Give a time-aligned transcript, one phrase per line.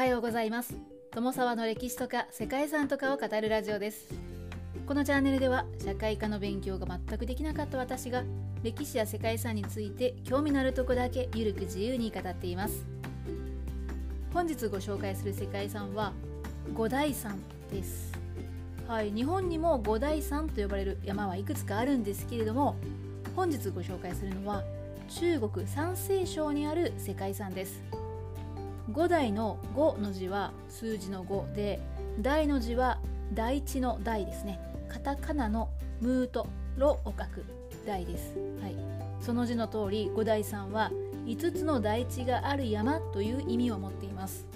[0.00, 0.74] はようございます。
[1.10, 4.08] 友沢の歴史とか世界遺産とかを語るラジオです。
[4.86, 8.22] このチャンネルでは社会科の勉強が全くできなかった私が
[8.62, 12.86] 歴史や世界遺産について興味のあるとこだけゆるく自由に語っています。
[14.32, 16.14] 本日ご紹介する世界遺産は
[16.72, 17.38] 五大山
[17.70, 18.18] です。
[18.88, 22.74] はい、日本にも五大山と呼ばれる山はいくつかあるんですけれども
[23.36, 24.64] 本日ご紹介するのは
[25.10, 27.82] 中国山西省にある世界遺産です。
[28.92, 31.80] 五代の五の字は数字の五で
[32.20, 32.98] 大の字は
[33.32, 34.60] 大地の大ですね。
[34.88, 37.44] カタカナのムーとロを書く
[37.86, 38.74] 大です、はい、
[39.20, 40.90] その字の通り五代山は
[41.26, 44.46] 5つの大地がある山という意味を持っています。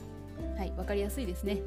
[0.56, 0.72] はい。
[0.76, 1.62] わかりやすいですね。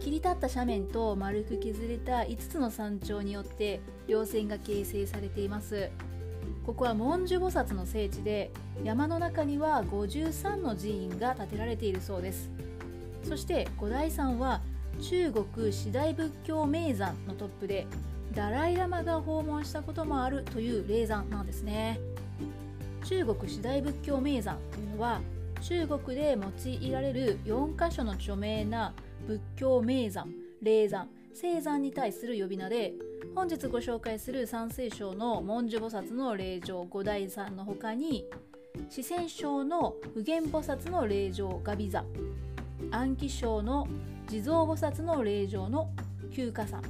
[0.00, 5.90] 切り立った斜面と丸く削れた5つの山頂によって稜線が形成されています。
[6.64, 8.50] ここは文殊菩薩の聖地で
[8.82, 12.50] 山の中には53の寺院が建てられているそうです。
[13.22, 14.60] そして五大山は
[15.00, 17.86] 中国四大仏教名山のトップで
[18.34, 21.98] ダライ・ラマが訪問したこともあるという霊山なんですね。
[23.04, 25.20] 中国四大仏教名山というのは
[25.62, 28.92] 中国で用いられる4カ所の著名な
[29.26, 30.28] 仏教名山
[30.62, 32.94] 霊山聖山に対する呼び名で
[33.34, 38.24] 本日ご紹介する山西省の文殊菩薩の霊場五大山の他に
[38.90, 42.04] 四川省の普賢菩薩の霊場ガビ山
[42.90, 43.86] 安徽省の
[44.28, 45.90] 地蔵菩薩の霊場の
[46.32, 46.82] 旧華山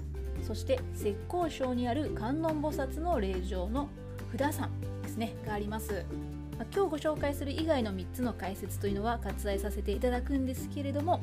[0.46, 3.88] そして浙江省にある観音菩薩の霊場の
[4.36, 4.70] 札山
[5.02, 6.04] ですねがあります。
[6.74, 11.20] 今日ご紹介する以外の3つの解説というのは割愛させていただくんですけれども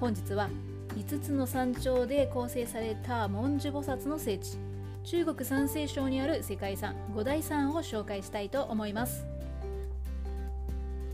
[0.00, 0.50] 本日は
[0.96, 4.56] 5つの山頂で構成された文殊菩薩の聖地。
[5.04, 9.26] 中国山西省にある世界遺産五大山を紹介したいと思います。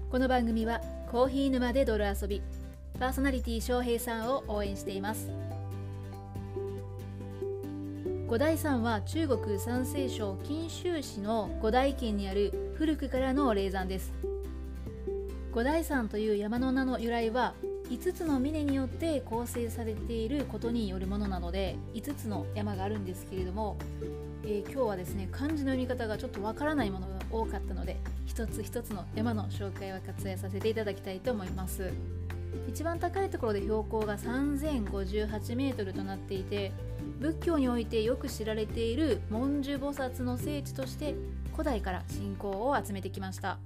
[0.08, 0.80] この番組は
[1.10, 2.42] コーヒー沼で泥遊び
[3.00, 5.28] パーソナリティ翔平さんを応援しています。
[8.28, 14.12] 五大山は中国山西省錦州市の五大県にある古くからの霊山です。
[15.52, 17.54] 五大山という山の名の由来は
[17.92, 23.76] 5つの峰によって構成されていることによるものなので5つの山があるんですけれども、
[24.44, 31.92] えー、今日はですね漢字の読み方がちょっとわからないものが多かったので一つ一つの山の紹介は割愛させていただきたいと思います。
[32.68, 36.72] 一番高いところで標高が3058メートルとなっていて
[37.18, 41.14] 仏教においてよく知られている文殊菩薩の聖地として
[41.52, 43.58] 古代から信仰を集めてきました。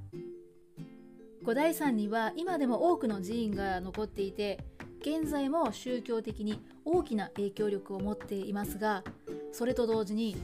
[1.46, 4.58] 五大山には今でも多くの寺院が残っていて
[5.00, 9.04] 現在も宗教的に大きな影響力を持っていますが
[9.52, 10.36] それと同時に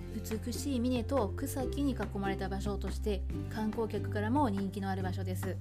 [0.47, 5.57] 美しい峰と草木に囲まれた場所として観光客からも人気のある場所です。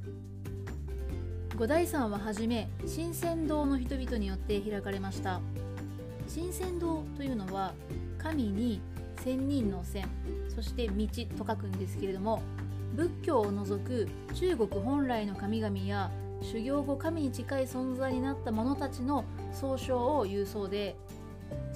[1.58, 5.42] 五大山ははじめ新仙堂の人々によって開かれました。
[6.28, 7.74] 新仙堂というのは
[8.20, 8.80] 神に
[9.24, 10.08] 仙人の仙
[10.54, 11.08] そして道
[11.38, 12.42] と書くんですけれども
[12.96, 20.96] 仏教を除く中国本来の神々や修行後神に近い存在になった者たちの総称を言うそうで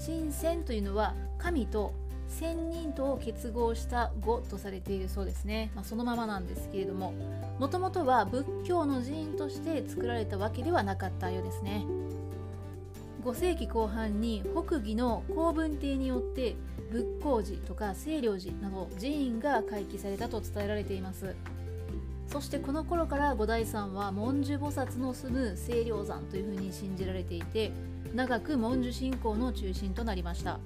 [0.04, 1.94] 神仙というのは神と
[2.28, 7.14] 仙人とを結合した語とされているそうですね、まあ、そのままなんですけれども
[7.60, 11.86] もともとは仏教の寺院として作られたわけではなかったようですね。
[13.24, 16.56] 5世紀後半に北魏の公文帝によって
[16.92, 21.36] 仏光寺とか清涼寺など寺院が開基されたと伝えられています。
[22.28, 27.72] そしてこの頃から五大山は文殊菩薩の住む清涼山というふうに信じられていて
[28.14, 30.60] 長く文殊信仰の中心となりました。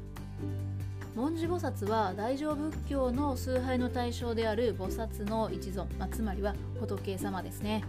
[1.16, 7.84] 文殊菩薩は大乗仏教の崇拝の対象である菩薩の一存、まあ、つまりは仏様ですね。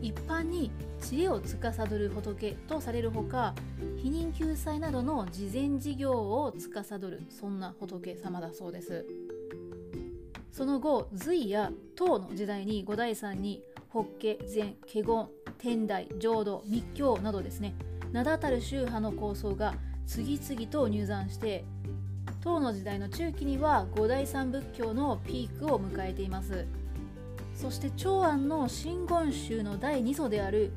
[0.00, 0.70] 一般に
[1.00, 3.54] 知恵を司る仏とされるほか
[4.02, 9.06] 避妊救済などの慈善事業を司るそんな仏様だそうです。
[10.50, 17.76] その後隋や唐の時代に五代さんに法華禅華厳天台浄土密教などですね
[18.10, 19.74] 名だたる宗派の構想が
[20.04, 21.64] 次々と入山して
[22.40, 26.66] 唐の時代の中期には五代山仏教のピークを迎えています。
[27.60, 30.70] そして長安の真言宗の第2祖である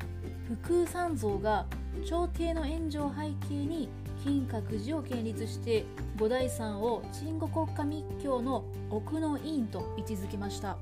[0.63, 1.67] 福空三蔵が
[2.03, 3.87] 朝廷の援助を背景に
[4.23, 5.85] 金閣寺を建立して
[6.17, 10.75] 五代山を鎮護国家密教の奥の院と位置づけました。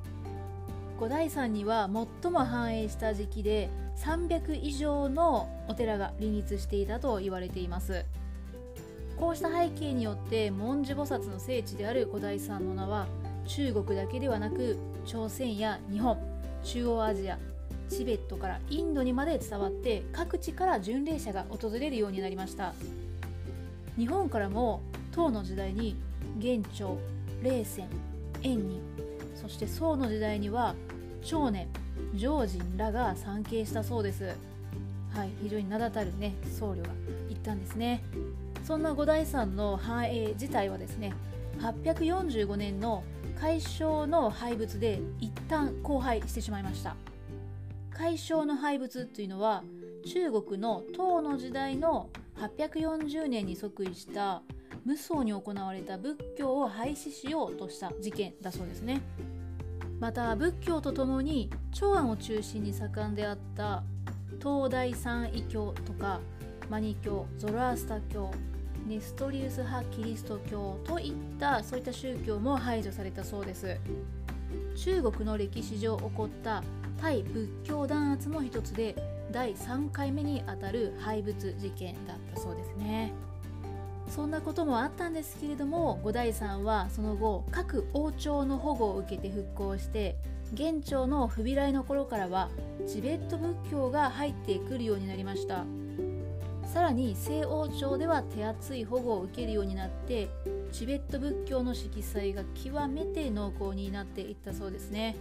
[0.97, 1.89] 五代山には
[2.23, 8.05] 最も繁栄した時期で300以上のお寺が林立していたと言われています。
[9.17, 13.05] こうした背景によって文殊菩薩の聖地である五代山の名は
[13.45, 14.77] 中国だけではなく
[15.09, 16.19] 朝鮮や日本
[16.63, 17.39] 中央アジア
[17.89, 22.75] チベットからインドにまで伝わって各地から巡礼者が訪れるようになりました。
[23.97, 25.95] 日本からも唐の時代に
[26.37, 26.95] 元朝
[27.41, 27.87] 冷戦
[28.43, 28.79] 円仁
[29.33, 30.75] そして宋の時代には
[31.23, 31.67] 長年
[32.13, 34.35] 常人らが参詣したそうです。
[35.11, 36.89] はい非常に名だたるね僧侶が
[37.29, 38.03] 行ったんですね。
[38.63, 41.13] そんな五代山の繁栄自体はですね
[41.61, 43.03] 845年の
[43.39, 46.97] 海将の廃仏で一旦荒廃してしまいました。
[47.89, 49.63] 海将の廃仏というのは
[50.05, 54.41] 中国の唐の時代の840年に即位した
[54.85, 59.01] 無双に行われた仏教を廃止しようとした事件だそうですね。
[60.01, 63.83] また仏教とともに長安を中心に盛んであった
[64.41, 66.19] 東大三異教とか
[66.69, 68.31] マニ教ゾロアスタ教
[68.89, 73.77] ネストリウス派キリスト教といったそういった宗教も排除されたそうです。
[74.75, 76.63] 中国の歴史上起こった
[76.99, 78.95] 対仏教弾圧の一つで
[79.31, 83.13] 第3回目にあたる廃仏事件だったそうですね。
[84.09, 90.17] そんなこともあったんですけれども五代さんはその後各王朝の保護を受けて復興して
[90.51, 92.49] 元朝の不備来の頃からは
[92.87, 95.63] チベット仏教が入ってくるようになりました。
[96.71, 100.29] さらに西欧朝では手厚い保護を受けるようになって
[100.71, 105.15] チベット仏教の色彩が極めて濃厚になっていったそうですね。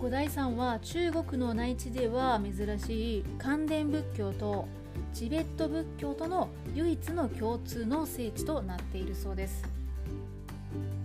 [0.00, 4.66] 五代さんは中国の内地では珍しい関伝仏教と
[5.12, 9.62] チベット仏教との唯一の共通の聖地となっているそうです。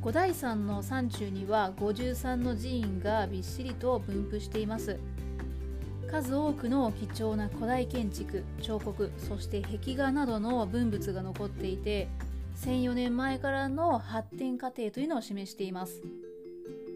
[0.02, 4.98] 五代山の山中には53の寺院がびっしりと分布しています。
[6.10, 12.08] 数多くの貴重な古代建築彫刻そして壁画などの文物が残っていて
[12.58, 16.02] 1004年前からの発展過程というのを示しています。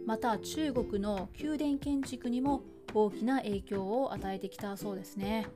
[0.06, 2.64] また中国の宮殿建築にも
[2.94, 5.48] 大きな影響を与えてきたそうですね。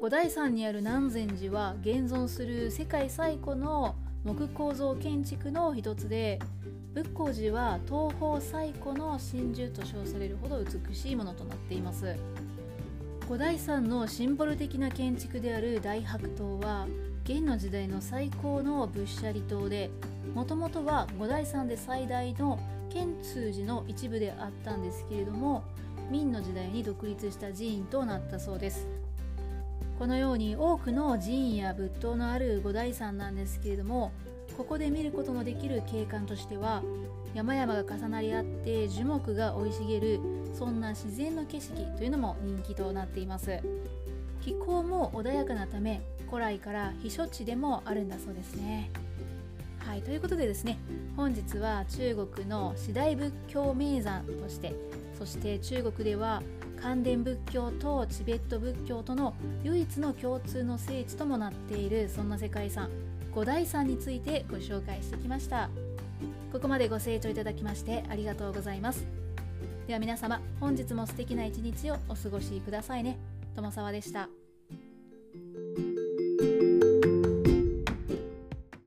[0.00, 6.38] 五代山にある南禅寺は現存する世界最古の木構造建築の一つで
[6.94, 12.14] 仏光寺は東方最古の真珠と称されるほど美しいものとなっています。
[13.26, 16.86] 五代山のシンボル的な建築である大白塔は
[17.24, 19.90] 元の時代の最高の仏舎利塔で
[20.34, 22.60] もともとは五代山で最大の
[22.90, 25.64] 建通寺の一部であったんですけれども
[26.10, 28.86] 明の時代に独立した寺院となったそうです。
[29.98, 34.12] このように多くの寺院や仏塔のある五代山なんですけれども
[34.58, 36.82] ここで見ることのできる景観としては
[37.32, 40.20] 山々が重なり合って樹木が生い茂る
[40.54, 43.60] そんな自然の景色というのも人気となっています。
[44.42, 48.90] 気候も穏やかなため古来から避暑地でもあるんだそうですね。
[49.78, 50.78] はいということでですね
[51.16, 54.74] 本日は中国の次大仏教名山として
[55.18, 56.42] そして中国では
[56.80, 62.90] 関伝仏教とチベット仏教との唯一の共通の聖地ともなっているそんな世界遺産
[63.34, 65.68] 五大山についてご紹介してきました。
[66.52, 69.23] ここまでご清聴いただきましてありがとうございます。
[69.86, 73.18] では皆様本日も素敵な一日をお過ごしくださいね
[73.54, 74.43] 友沢でした。